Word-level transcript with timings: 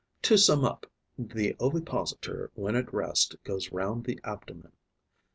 To 0.23 0.35
sum 0.35 0.65
up, 0.65 0.87
the 1.19 1.55
ovipositor 1.59 2.49
when 2.55 2.75
at 2.75 2.91
rest 2.91 3.35
goes 3.43 3.71
round 3.71 4.05
the 4.05 4.19
abdomen. 4.23 4.71